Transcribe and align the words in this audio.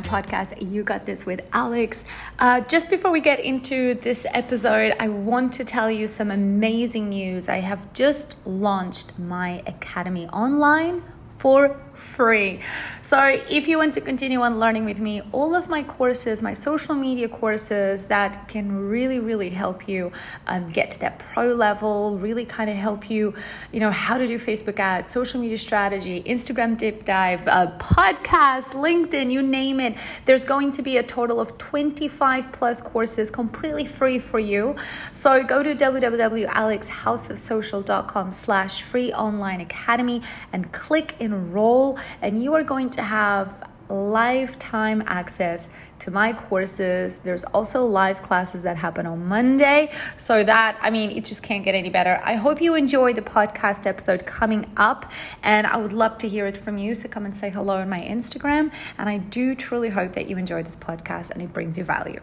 podcast, 0.00 0.70
You 0.70 0.82
Got 0.82 1.06
This 1.06 1.26
with 1.26 1.40
Alex. 1.52 2.04
Uh, 2.38 2.60
just 2.60 2.90
before 2.90 3.10
we 3.10 3.20
get 3.20 3.40
into 3.40 3.94
this 3.94 4.26
episode, 4.32 4.96
I 4.98 5.08
want 5.08 5.52
to 5.54 5.64
tell 5.64 5.90
you 5.90 6.08
some 6.08 6.30
amazing 6.30 7.10
news. 7.10 7.48
I 7.48 7.58
have 7.58 7.92
just 7.92 8.36
launched 8.46 9.18
my 9.18 9.62
academy 9.66 10.26
online 10.28 11.02
for 11.38 11.80
free. 12.00 12.60
So, 13.02 13.38
if 13.48 13.68
you 13.68 13.78
want 13.78 13.94
to 13.94 14.00
continue 14.00 14.40
on 14.40 14.58
learning 14.58 14.84
with 14.84 15.00
me, 15.00 15.22
all 15.32 15.54
of 15.54 15.68
my 15.68 15.82
courses, 15.82 16.42
my 16.42 16.52
social 16.52 16.94
media 16.94 17.28
courses 17.28 18.06
that 18.06 18.48
can 18.48 18.88
really, 18.88 19.18
really 19.18 19.50
help 19.50 19.88
you 19.88 20.12
um, 20.46 20.70
get 20.70 20.90
to 20.92 21.00
that 21.00 21.18
pro 21.18 21.52
level, 21.52 22.18
really 22.18 22.44
kind 22.44 22.68
of 22.68 22.76
help 22.76 23.10
you, 23.10 23.34
you 23.72 23.80
know, 23.80 23.90
how 23.90 24.18
to 24.18 24.26
do 24.26 24.38
Facebook 24.38 24.78
ads, 24.78 25.10
social 25.10 25.40
media 25.40 25.56
strategy, 25.56 26.22
Instagram 26.24 26.76
deep 26.76 27.04
dive, 27.04 27.46
uh, 27.48 27.70
podcast, 27.78 28.74
LinkedIn, 28.74 29.30
you 29.30 29.42
name 29.42 29.80
it. 29.80 29.96
There's 30.24 30.44
going 30.44 30.72
to 30.72 30.82
be 30.82 30.96
a 30.96 31.02
total 31.02 31.40
of 31.40 31.56
25 31.58 32.52
plus 32.52 32.80
courses 32.80 33.30
completely 33.30 33.86
free 33.86 34.18
for 34.18 34.38
you. 34.38 34.76
So, 35.12 35.44
go 35.44 35.62
to 35.62 35.74
www.alexhouseofsocial.com 35.74 38.32
slash 38.32 38.82
free 38.82 39.12
online 39.12 39.60
academy 39.60 40.22
and 40.52 40.72
click 40.72 41.14
enroll 41.20 41.89
and 42.22 42.42
you 42.42 42.54
are 42.54 42.62
going 42.62 42.90
to 42.90 43.02
have 43.02 43.70
lifetime 43.90 45.02
access 45.06 45.68
to 45.98 46.10
my 46.10 46.32
courses. 46.32 47.18
There's 47.18 47.44
also 47.44 47.84
live 47.84 48.22
classes 48.22 48.62
that 48.62 48.76
happen 48.76 49.06
on 49.06 49.26
Monday. 49.26 49.92
So 50.16 50.44
that, 50.44 50.78
I 50.80 50.90
mean, 50.90 51.10
it 51.10 51.24
just 51.24 51.42
can't 51.42 51.64
get 51.64 51.74
any 51.74 51.90
better. 51.90 52.20
I 52.24 52.36
hope 52.36 52.62
you 52.62 52.74
enjoy 52.74 53.12
the 53.12 53.22
podcast 53.22 53.86
episode 53.86 54.24
coming 54.24 54.70
up, 54.76 55.10
and 55.42 55.66
I 55.66 55.76
would 55.76 55.92
love 55.92 56.18
to 56.18 56.28
hear 56.28 56.46
it 56.46 56.56
from 56.56 56.78
you. 56.78 56.94
So 56.94 57.08
come 57.08 57.24
and 57.24 57.36
say 57.36 57.50
hello 57.50 57.78
on 57.78 57.88
my 57.88 58.00
Instagram. 58.00 58.72
And 58.96 59.08
I 59.08 59.18
do 59.18 59.54
truly 59.54 59.90
hope 59.90 60.12
that 60.14 60.28
you 60.28 60.38
enjoy 60.38 60.62
this 60.62 60.76
podcast 60.76 61.30
and 61.30 61.42
it 61.42 61.52
brings 61.52 61.76
you 61.76 61.84
value. 61.84 62.20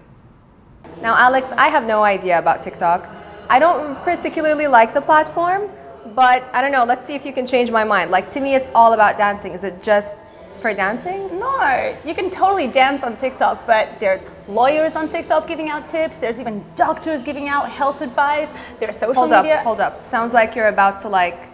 Now, 1.01 1.15
Alex, 1.15 1.49
I 1.51 1.67
have 1.67 1.85
no 1.85 2.01
idea 2.03 2.39
about 2.39 2.63
TikTok. 2.63 3.07
I 3.49 3.59
don't 3.59 3.95
particularly 4.03 4.67
like 4.67 4.93
the 4.93 5.01
platform. 5.01 5.69
But 6.17 6.49
I 6.51 6.63
don't 6.63 6.71
know, 6.71 6.83
let's 6.83 7.05
see 7.05 7.13
if 7.13 7.27
you 7.27 7.31
can 7.31 7.45
change 7.45 7.69
my 7.69 7.83
mind. 7.83 8.09
Like 8.09 8.31
to 8.31 8.39
me, 8.39 8.55
it's 8.55 8.67
all 8.73 8.93
about 8.93 9.19
dancing. 9.19 9.51
Is 9.51 9.63
it 9.63 9.83
just 9.83 10.15
for 10.59 10.73
dancing? 10.73 11.37
No, 11.37 11.95
you 12.03 12.15
can 12.15 12.31
totally 12.31 12.65
dance 12.65 13.03
on 13.03 13.15
TikTok, 13.15 13.67
but 13.67 13.87
there's 13.99 14.25
lawyers 14.47 14.95
on 14.95 15.09
TikTok 15.09 15.47
giving 15.47 15.69
out 15.69 15.87
tips. 15.87 16.17
There's 16.17 16.39
even 16.39 16.65
doctors 16.75 17.23
giving 17.23 17.49
out 17.49 17.69
health 17.69 18.01
advice. 18.01 18.51
There's 18.79 18.97
social 18.97 19.13
hold 19.13 19.29
media. 19.29 19.61
Hold 19.61 19.79
up, 19.79 19.93
hold 19.93 20.05
up. 20.05 20.09
Sounds 20.09 20.33
like 20.33 20.55
you're 20.55 20.69
about 20.69 21.01
to 21.01 21.07
like 21.07 21.46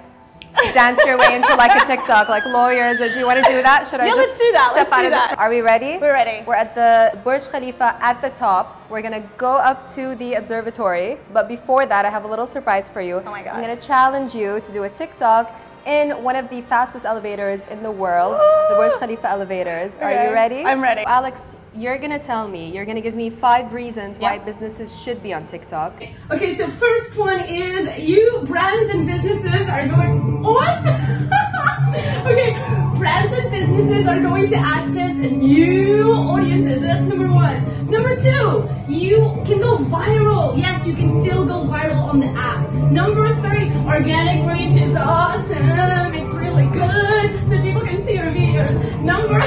dance 0.74 1.00
your 1.06 1.18
way 1.18 1.36
into 1.36 1.56
like 1.56 1.76
a 1.82 1.86
TikTok, 1.92 2.30
like 2.30 2.46
lawyers. 2.46 2.98
Do 2.98 3.20
you 3.20 3.26
want 3.26 3.44
to 3.44 3.52
do 3.52 3.62
that? 3.62 3.88
Should 3.88 4.00
I 4.00 4.08
yeah, 4.08 4.14
let's 4.14 4.38
do 4.38 4.52
that. 4.52 4.74
Let's 4.76 4.90
do 4.90 5.10
that. 5.10 5.32
The, 5.32 5.40
are 5.40 5.50
we 5.50 5.62
ready? 5.62 5.98
We're 5.98 6.14
ready. 6.14 6.44
We're 6.46 6.56
at 6.56 6.76
the 6.76 7.18
Burj 7.24 7.44
Khalifa 7.50 7.98
at 8.02 8.22
the 8.22 8.30
top. 8.32 8.90
We're 8.90 9.02
gonna 9.02 9.28
go 9.38 9.58
up 9.58 9.92
to 9.94 10.16
the 10.16 10.36
observatory, 10.36 11.18
but 11.32 11.48
before 11.48 11.86
that, 11.86 12.06
I 12.06 12.10
have 12.10 12.24
a 12.24 12.28
little 12.28 12.48
surprise 12.48 12.90
for 12.90 13.02
you. 13.02 13.16
Oh 13.16 13.32
my 13.32 13.44
god! 13.44 13.56
I'm 13.56 13.62
gonna 13.62 13.80
challenge 13.80 14.36
you 14.36 14.60
to 14.62 14.72
do 14.72 14.84
a 14.84 14.90
TikTok 14.90 15.54
in 15.86 16.12
one 16.24 16.36
of 16.36 16.50
the 16.50 16.62
fastest 16.62 17.06
elevators 17.06 17.60
in 17.70 17.84
the 17.84 17.92
world, 17.92 18.34
the 18.70 18.76
Burj 18.76 18.94
Khalifa 19.00 19.30
elevators. 19.30 19.94
Okay. 19.96 20.04
Are 20.06 20.28
you 20.28 20.34
ready? 20.34 20.64
I'm 20.64 20.82
ready. 20.82 21.04
Alex, 21.06 21.58
you're 21.76 21.98
gonna 21.98 22.20
tell 22.20 22.48
me, 22.48 22.72
you're 22.72 22.86
gonna 22.86 23.02
give 23.02 23.16
me 23.16 23.30
five 23.30 23.74
reasons 23.74 24.20
why 24.20 24.38
businesses 24.38 24.96
should 25.02 25.24
be 25.24 25.34
on 25.34 25.48
TikTok. 25.48 26.02
Okay, 26.32 26.56
so 26.56 26.68
first 26.68 27.18
one 27.18 27.40
is 27.42 28.00
you 28.00 28.44
brands 28.46 28.94
and 28.94 29.08
businesses 29.08 29.70
are 29.70 29.88
going 29.88 30.44
what? 30.44 30.80
okay, 32.26 32.54
brands 32.98 33.34
and 33.34 33.50
businesses 33.52 34.08
are 34.08 34.20
going 34.20 34.50
to 34.50 34.56
access 34.56 35.14
new 35.32 36.14
audiences. 36.14 36.82
So 36.82 36.88
that's 36.88 37.08
number 37.08 37.32
one. 37.32 37.90
Number 37.90 38.16
two, 38.16 38.68
you 38.88 39.20
can 39.46 39.60
go 39.60 39.78
viral. 39.78 40.58
Yes, 40.58 40.86
you 40.86 40.94
can 40.94 41.22
still 41.24 41.46
go 41.46 41.64
viral 41.66 42.04
on 42.04 42.20
the 42.20 42.28
app. 42.28 42.72
Number 42.72 43.34
three, 43.42 43.72
organic 43.86 44.48
reach 44.50 44.76
is 44.82 44.96
awesome. 44.96 46.14
It's 46.14 46.34
really 46.34 46.66
good, 46.68 47.50
so 47.50 47.62
people 47.62 47.82
can 47.82 48.04
see 48.04 48.14
your 48.14 48.26
videos. 48.26 49.02
Number 49.02 49.40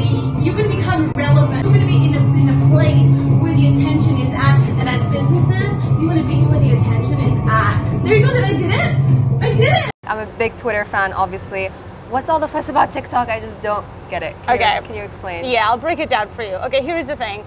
you 0.00 0.12
are 0.12 0.26
gonna 0.26 0.38
be, 0.38 0.44
you're 0.44 0.56
gonna 0.56 0.76
become 0.76 1.12
relevant. 1.12 1.64
You're 1.64 1.74
gonna 1.74 1.86
be 1.86 2.06
in 2.06 2.14
a, 2.14 2.20
in 2.36 2.48
a 2.48 2.70
place 2.70 3.06
where 3.40 3.54
the 3.54 3.68
attention 3.68 4.18
is 4.18 4.30
at. 4.34 4.60
And 4.78 4.88
as 4.88 5.02
businesses, 5.10 5.72
you 6.00 6.06
wanna 6.06 6.26
be 6.26 6.42
where 6.46 6.60
the 6.60 6.72
attention 6.72 7.20
is 7.20 7.48
at. 7.48 8.02
There 8.02 8.16
you 8.16 8.26
go, 8.26 8.32
that 8.32 8.44
I 8.44 8.52
did 8.52 8.70
it. 8.70 9.42
I 9.42 9.52
did 9.52 9.72
it. 9.72 9.90
I'm 10.04 10.18
a 10.18 10.32
big 10.38 10.56
Twitter 10.56 10.84
fan, 10.84 11.12
obviously. 11.12 11.68
What's 12.10 12.28
all 12.28 12.38
the 12.38 12.48
fuss 12.48 12.68
about 12.68 12.92
TikTok? 12.92 13.28
I 13.28 13.40
just 13.40 13.60
don't 13.60 13.86
get 14.10 14.22
it. 14.22 14.36
Can 14.44 14.56
okay. 14.56 14.76
You, 14.76 14.82
can 14.82 14.94
you 14.94 15.02
explain? 15.02 15.44
Yeah, 15.44 15.68
I'll 15.68 15.78
break 15.78 15.98
it 15.98 16.08
down 16.08 16.28
for 16.28 16.42
you. 16.42 16.54
Okay, 16.66 16.82
here's 16.82 17.08
the 17.08 17.16
thing. 17.16 17.44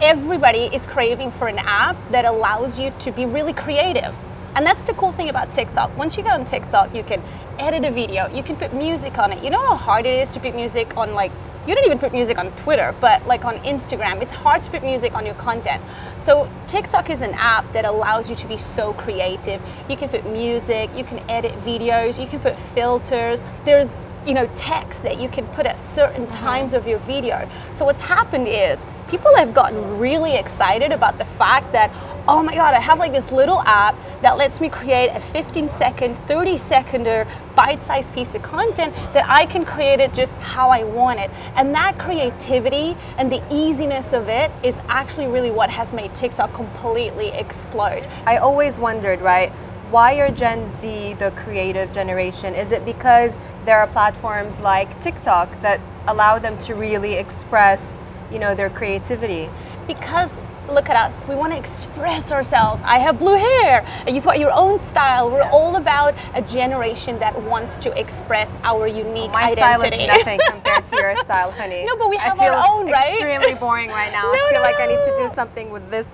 Everybody 0.00 0.70
is 0.72 0.86
craving 0.86 1.32
for 1.32 1.48
an 1.48 1.58
app 1.58 1.96
that 2.10 2.24
allows 2.24 2.78
you 2.78 2.92
to 3.00 3.12
be 3.12 3.26
really 3.26 3.52
creative. 3.52 4.14
And 4.54 4.64
that's 4.64 4.82
the 4.82 4.94
cool 4.94 5.12
thing 5.12 5.28
about 5.28 5.52
TikTok. 5.52 5.96
Once 5.96 6.16
you 6.16 6.22
get 6.22 6.32
on 6.32 6.44
TikTok, 6.44 6.94
you 6.94 7.02
can 7.02 7.22
edit 7.58 7.84
a 7.84 7.90
video, 7.90 8.28
you 8.28 8.42
can 8.42 8.56
put 8.56 8.72
music 8.72 9.18
on 9.18 9.32
it. 9.32 9.42
You 9.42 9.50
know 9.50 9.60
how 9.60 9.76
hard 9.76 10.06
it 10.06 10.18
is 10.18 10.30
to 10.30 10.40
put 10.40 10.54
music 10.54 10.96
on 10.96 11.14
like 11.14 11.32
you 11.66 11.74
don't 11.74 11.84
even 11.84 11.98
put 11.98 12.12
music 12.12 12.38
on 12.38 12.50
Twitter, 12.52 12.94
but 13.00 13.26
like 13.26 13.44
on 13.44 13.56
Instagram, 13.58 14.22
it's 14.22 14.32
hard 14.32 14.62
to 14.62 14.70
put 14.70 14.82
music 14.82 15.14
on 15.14 15.26
your 15.26 15.34
content. 15.34 15.82
So 16.16 16.48
TikTok 16.66 17.10
is 17.10 17.22
an 17.22 17.34
app 17.34 17.70
that 17.72 17.84
allows 17.84 18.30
you 18.30 18.36
to 18.36 18.46
be 18.46 18.56
so 18.56 18.92
creative. 18.94 19.60
You 19.88 19.96
can 19.96 20.08
put 20.08 20.24
music, 20.30 20.96
you 20.96 21.04
can 21.04 21.18
edit 21.30 21.52
videos, 21.64 22.20
you 22.20 22.26
can 22.26 22.40
put 22.40 22.58
filters. 22.58 23.42
There's 23.64 23.96
you 24.26 24.34
know 24.34 24.48
text 24.54 25.02
that 25.04 25.18
you 25.18 25.28
can 25.28 25.46
put 25.48 25.64
at 25.64 25.78
certain 25.78 26.24
mm-hmm. 26.24 26.32
times 26.32 26.74
of 26.74 26.86
your 26.86 26.98
video. 27.00 27.48
So 27.72 27.84
what's 27.84 28.02
happened 28.02 28.48
is 28.48 28.84
people 29.08 29.34
have 29.36 29.54
gotten 29.54 29.98
really 29.98 30.36
excited 30.36 30.92
about 30.92 31.18
the 31.18 31.24
fact 31.24 31.72
that 31.72 31.90
oh 32.30 32.42
my 32.42 32.54
god, 32.54 32.74
I 32.74 32.80
have 32.80 32.98
like 32.98 33.12
this 33.12 33.32
little 33.32 33.60
app 33.62 33.96
that 34.20 34.36
lets 34.36 34.60
me 34.60 34.68
create 34.68 35.08
a 35.08 35.18
15 35.18 35.66
second, 35.66 36.14
30 36.28 36.58
seconder 36.58 37.26
bite-sized 37.56 38.12
piece 38.12 38.34
of 38.34 38.42
content 38.42 38.94
that 39.14 39.24
I 39.26 39.46
can 39.46 39.64
create 39.64 39.98
it 39.98 40.12
just 40.12 40.36
how 40.36 40.68
I 40.68 40.84
want 40.84 41.20
it. 41.20 41.30
And 41.56 41.74
that 41.74 41.98
creativity 41.98 42.94
and 43.16 43.32
the 43.32 43.42
easiness 43.50 44.12
of 44.12 44.28
it 44.28 44.50
is 44.62 44.78
actually 44.88 45.26
really 45.26 45.50
what 45.50 45.70
has 45.70 45.94
made 45.94 46.14
TikTok 46.14 46.52
completely 46.52 47.28
explode. 47.28 48.06
I 48.26 48.36
always 48.36 48.78
wondered, 48.78 49.22
right, 49.22 49.50
why 49.90 50.20
are 50.20 50.30
Gen 50.30 50.70
Z 50.82 51.14
the 51.14 51.30
creative 51.30 51.90
generation? 51.92 52.54
Is 52.54 52.72
it 52.72 52.84
because 52.84 53.32
there 53.64 53.78
are 53.78 53.86
platforms 53.86 54.58
like 54.58 55.02
TikTok 55.02 55.62
that 55.62 55.80
allow 56.06 56.38
them 56.38 56.58
to 56.58 56.74
really 56.74 57.14
express, 57.14 57.82
you 58.30 58.38
know, 58.38 58.54
their 58.54 58.68
creativity? 58.68 59.48
Because 59.86 60.42
look 60.68 60.88
at 60.88 60.96
us. 60.96 61.26
We 61.26 61.34
want 61.34 61.52
to 61.52 61.58
express 61.58 62.32
ourselves. 62.32 62.82
I 62.84 62.98
have 62.98 63.18
blue 63.18 63.36
hair. 63.36 63.84
You've 64.06 64.24
got 64.24 64.38
your 64.38 64.52
own 64.52 64.78
style. 64.78 65.30
We're 65.30 65.48
all 65.50 65.76
about 65.76 66.14
a 66.34 66.42
generation 66.42 67.18
that 67.18 67.40
wants 67.42 67.78
to 67.78 67.98
express 67.98 68.56
our 68.62 68.86
unique 68.86 69.32
my 69.32 69.50
identity. 69.52 69.96
style 69.96 70.00
is 70.00 70.18
nothing 70.18 70.40
compared 70.48 70.86
to 70.88 70.96
your 70.96 71.16
style, 71.16 71.50
honey. 71.52 71.84
No, 71.84 71.96
but 71.96 72.10
we 72.10 72.16
have 72.16 72.38
our 72.38 72.64
own, 72.70 72.90
right? 72.90 73.12
extremely 73.12 73.54
boring 73.54 73.88
right 73.90 74.12
now. 74.12 74.32
No, 74.38 74.46
I 74.46 74.50
feel 74.50 74.60
no. 74.60 74.68
like 74.68 74.80
I 74.80 74.86
need 74.86 75.04
to 75.04 75.16
do 75.16 75.34
something 75.34 75.70
with 75.70 75.90
this 75.90 76.06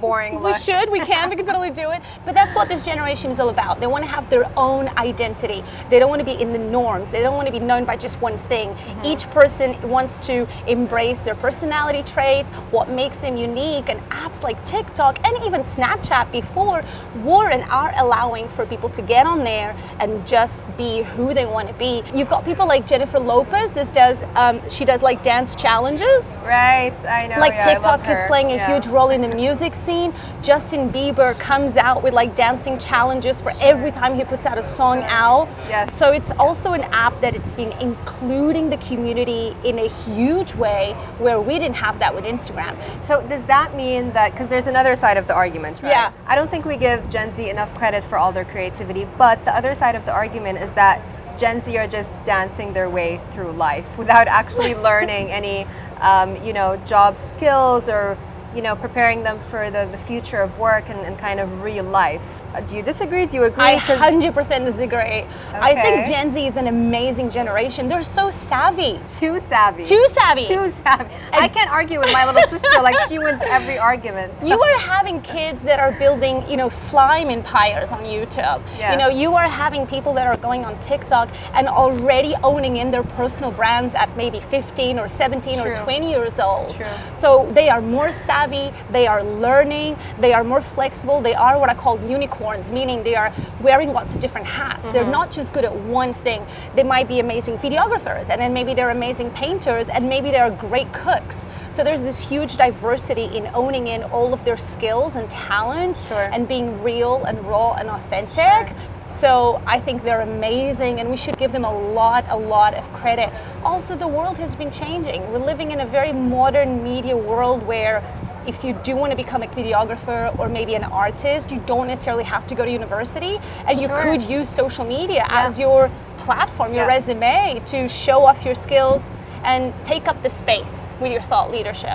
boring 0.00 0.34
look. 0.38 0.54
We 0.54 0.60
should, 0.60 0.90
we 0.90 1.00
can, 1.00 1.30
we 1.30 1.36
can 1.36 1.46
totally 1.46 1.70
do 1.70 1.90
it. 1.90 2.02
But 2.24 2.34
that's 2.34 2.54
what 2.54 2.68
this 2.68 2.84
generation 2.84 3.30
is 3.30 3.40
all 3.40 3.48
about. 3.48 3.80
They 3.80 3.86
want 3.86 4.04
to 4.04 4.10
have 4.10 4.28
their 4.30 4.50
own 4.56 4.88
identity. 4.96 5.62
They 5.90 5.98
don't 5.98 6.10
want 6.10 6.20
to 6.20 6.24
be 6.24 6.40
in 6.40 6.52
the 6.52 6.58
norms. 6.58 7.10
They 7.10 7.20
don't 7.20 7.34
want 7.34 7.46
to 7.46 7.52
be 7.52 7.58
known 7.58 7.84
by 7.84 7.96
just 7.96 8.20
one 8.20 8.38
thing. 8.38 8.70
Mm-hmm. 8.70 9.06
Each 9.06 9.28
person 9.30 9.76
wants 9.88 10.18
to 10.20 10.46
embrace 10.66 11.20
their 11.20 11.34
personality 11.34 12.02
traits, 12.02 12.50
what 12.70 12.88
makes 12.88 13.18
them 13.18 13.36
unique, 13.36 13.88
and 13.88 14.00
apps 14.10 14.42
like 14.42 14.62
TikTok 14.64 15.24
and 15.24 15.44
even 15.44 15.62
Snapchat 15.62 16.30
before 16.32 16.84
were 17.24 17.50
and 17.50 17.62
are 17.64 17.92
allowing 17.96 18.48
for 18.48 18.66
people 18.66 18.88
to 18.90 19.02
get 19.02 19.26
on 19.26 19.44
there 19.44 19.76
and 20.00 20.26
just 20.26 20.64
be 20.76 21.02
who 21.02 21.34
they 21.34 21.46
want 21.46 21.68
to 21.68 21.74
be. 21.74 22.02
You've 22.14 22.30
got 22.30 22.44
people 22.44 22.66
like 22.66 22.86
Jennifer 22.86 23.18
Lopez. 23.18 23.72
This 23.72 23.88
does, 23.88 24.22
um, 24.34 24.66
she 24.68 24.84
does 24.84 25.02
like 25.02 25.22
dance 25.22 25.56
challenges. 25.56 26.38
Right, 26.42 26.92
I 27.06 27.26
know. 27.26 27.38
Like 27.38 27.52
yeah, 27.52 27.74
TikTok 27.74 28.08
is 28.08 28.18
playing 28.26 28.52
a 28.52 28.56
yeah. 28.56 28.72
huge 28.72 28.86
role 28.86 29.10
in 29.10 29.20
the 29.20 29.34
music 29.34 29.71
music 29.72 29.84
scene, 29.84 30.14
Justin 30.42 30.90
Bieber 30.90 31.38
comes 31.38 31.76
out 31.76 32.02
with 32.02 32.14
like 32.14 32.34
dancing 32.34 32.78
challenges 32.78 33.40
for 33.40 33.52
every 33.60 33.90
time 33.90 34.14
he 34.14 34.24
puts 34.24 34.46
out 34.46 34.58
a 34.58 34.62
song 34.62 35.02
out. 35.04 35.48
Yes. 35.68 35.94
So 35.94 36.12
it's 36.12 36.30
also 36.32 36.72
an 36.72 36.82
app 36.92 37.20
that 37.20 37.34
it's 37.34 37.52
been 37.52 37.72
including 37.80 38.70
the 38.70 38.76
community 38.78 39.54
in 39.64 39.78
a 39.78 39.88
huge 39.88 40.54
way 40.54 40.94
where 41.18 41.40
we 41.40 41.58
didn't 41.58 41.76
have 41.76 41.98
that 41.98 42.14
with 42.14 42.24
Instagram. 42.24 42.76
So 43.06 43.26
does 43.28 43.44
that 43.46 43.74
mean 43.74 44.12
that 44.12 44.32
because 44.32 44.48
there's 44.48 44.66
another 44.66 44.96
side 44.96 45.16
of 45.16 45.26
the 45.26 45.34
argument, 45.34 45.82
right? 45.82 45.90
Yeah. 45.90 46.12
I 46.26 46.34
don't 46.34 46.50
think 46.50 46.64
we 46.64 46.76
give 46.76 47.08
Gen 47.10 47.34
Z 47.34 47.48
enough 47.48 47.74
credit 47.74 48.04
for 48.04 48.16
all 48.18 48.32
their 48.32 48.44
creativity, 48.44 49.06
but 49.18 49.44
the 49.44 49.54
other 49.54 49.74
side 49.74 49.94
of 49.94 50.04
the 50.04 50.12
argument 50.12 50.58
is 50.58 50.72
that 50.72 51.00
Gen 51.38 51.60
Z 51.60 51.76
are 51.76 51.88
just 51.88 52.12
dancing 52.24 52.72
their 52.72 52.88
way 52.88 53.20
through 53.32 53.52
life 53.52 53.98
without 53.98 54.28
actually 54.28 54.74
learning 54.88 55.30
any, 55.30 55.66
um, 56.00 56.36
you 56.44 56.52
know, 56.52 56.76
job 56.86 57.18
skills 57.18 57.88
or 57.88 58.16
you 58.54 58.62
know, 58.62 58.76
preparing 58.76 59.22
them 59.22 59.38
for 59.50 59.70
the, 59.70 59.88
the 59.90 59.98
future 59.98 60.40
of 60.42 60.58
work 60.58 60.88
and, 60.90 60.98
and 61.00 61.18
kind 61.18 61.40
of 61.40 61.62
real 61.62 61.84
life. 61.84 62.40
Uh, 62.54 62.60
Do 62.60 62.76
you 62.76 62.82
disagree? 62.82 63.24
Do 63.24 63.36
you 63.38 63.44
agree? 63.44 63.64
I 63.64 63.78
'Cause- 63.78 63.98
100% 63.98 64.64
disagree. 64.66 64.98
Okay. 64.98 65.26
I 65.54 65.74
think 65.80 66.06
Gen 66.06 66.30
Z 66.32 66.46
is 66.46 66.56
an 66.58 66.66
amazing 66.66 67.30
generation. 67.30 67.88
They're 67.88 68.02
so 68.02 68.28
savvy. 68.28 69.00
too 69.18 69.38
savvy. 69.40 69.84
Too 69.84 70.04
savvy. 70.08 70.44
Too 70.44 70.70
savvy. 70.70 71.08
I 71.32 71.48
can't 71.48 71.70
argue 71.70 71.98
with 72.00 72.12
my 72.12 72.26
little 72.26 72.42
sister. 72.50 72.68
Like 72.82 72.98
she 73.08 73.18
wins 73.18 73.40
every 73.46 73.78
argument. 73.78 74.38
So- 74.40 74.46
You 74.48 74.60
are 74.60 74.78
having 74.78 75.22
kids 75.22 75.62
that 75.62 75.80
are 75.80 75.92
building, 75.92 76.44
you 76.48 76.56
know, 76.58 76.68
slime 76.68 77.30
empires 77.30 77.90
on 77.92 78.00
YouTube. 78.04 78.60
Yeah. 78.78 78.92
You 78.92 78.98
know, 78.98 79.08
you 79.08 79.34
are 79.34 79.48
having 79.48 79.86
people 79.86 80.12
that 80.14 80.26
are 80.26 80.36
going 80.36 80.64
on 80.66 80.78
TikTok 80.80 81.30
and 81.54 81.68
already 81.68 82.34
owning 82.42 82.76
in 82.76 82.90
their 82.90 83.02
personal 83.02 83.50
brands 83.50 83.94
at 83.94 84.14
maybe 84.16 84.40
15 84.40 84.98
or 84.98 85.08
17 85.08 85.58
or 85.60 85.72
20 85.74 86.10
years 86.10 86.38
old. 86.38 86.74
True. 86.74 86.86
So 87.14 87.46
they 87.52 87.68
are 87.70 87.80
more 87.80 88.10
savvy, 88.12 88.41
they 88.46 89.06
are 89.06 89.22
learning, 89.22 89.96
they 90.18 90.32
are 90.32 90.42
more 90.44 90.60
flexible, 90.60 91.20
they 91.20 91.34
are 91.34 91.58
what 91.58 91.68
I 91.70 91.74
call 91.74 92.00
unicorns, 92.08 92.70
meaning 92.70 93.02
they 93.02 93.14
are 93.14 93.32
wearing 93.60 93.92
lots 93.92 94.14
of 94.14 94.20
different 94.20 94.46
hats. 94.46 94.90
They're 94.90 95.02
Mm-hmm. 95.02 95.10
not 95.12 95.32
just 95.32 95.52
good 95.52 95.64
at 95.64 95.74
one 95.74 96.14
thing. 96.14 96.44
They 96.74 96.82
might 96.82 97.08
be 97.08 97.20
amazing 97.20 97.58
videographers, 97.58 98.30
and 98.30 98.40
then 98.40 98.52
maybe 98.52 98.74
they're 98.74 98.90
amazing 98.90 99.30
painters, 99.30 99.88
and 99.88 100.08
maybe 100.08 100.30
they're 100.30 100.50
great 100.50 100.92
cooks. 100.92 101.46
So 101.70 101.82
there's 101.82 102.02
this 102.02 102.20
huge 102.20 102.56
diversity 102.56 103.24
in 103.36 103.46
owning 103.54 103.86
in 103.86 104.02
all 104.04 104.34
of 104.34 104.44
their 104.44 104.56
skills 104.58 105.16
and 105.16 105.28
talents 105.30 106.06
Sure. 106.08 106.28
and 106.32 106.46
being 106.46 106.82
real 106.82 107.24
and 107.24 107.38
raw 107.46 107.74
and 107.74 107.88
authentic. 107.88 108.74
So 109.08 109.60
I 109.66 109.78
think 109.78 110.04
they're 110.04 110.22
amazing 110.22 111.00
and 111.00 111.10
we 111.10 111.16
should 111.16 111.36
give 111.38 111.52
them 111.52 111.64
a 111.64 111.72
lot, 111.92 112.24
a 112.28 112.36
lot 112.36 112.74
of 112.74 112.84
credit. 112.94 113.30
Also, 113.64 113.94
the 113.94 114.08
world 114.08 114.38
has 114.38 114.54
been 114.54 114.70
changing. 114.70 115.20
We're 115.32 115.38
living 115.38 115.70
in 115.70 115.80
a 115.80 115.86
very 115.86 116.12
modern 116.12 116.82
media 116.82 117.16
world 117.16 117.62
where 117.66 118.02
if 118.46 118.64
you 118.64 118.72
do 118.84 118.96
want 118.96 119.10
to 119.10 119.16
become 119.16 119.42
a 119.42 119.46
videographer 119.46 120.36
or 120.38 120.48
maybe 120.48 120.74
an 120.74 120.84
artist, 120.84 121.50
you 121.50 121.58
don't 121.66 121.86
necessarily 121.86 122.24
have 122.24 122.46
to 122.48 122.54
go 122.54 122.64
to 122.64 122.70
university 122.70 123.38
and 123.66 123.80
you 123.80 123.88
Sure. 123.88 124.02
could 124.02 124.22
use 124.22 124.48
social 124.48 124.84
media 124.84 125.24
as 125.28 125.58
your 125.58 125.90
platform, 126.18 126.72
your 126.74 126.84
Yeah. 126.84 126.94
resume 126.96 127.60
to 127.66 127.88
show 127.88 128.24
off 128.24 128.44
your 128.44 128.54
skills 128.54 129.08
and 129.44 129.72
take 129.84 130.06
up 130.06 130.22
the 130.22 130.30
space 130.30 130.94
with 131.00 131.10
your 131.10 131.20
thought 131.20 131.50
leadership. 131.50 131.90